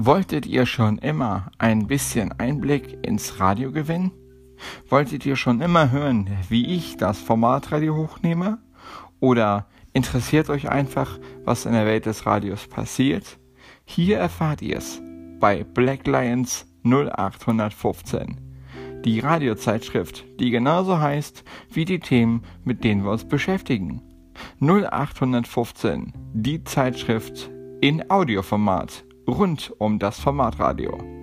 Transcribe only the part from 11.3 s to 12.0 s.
was in der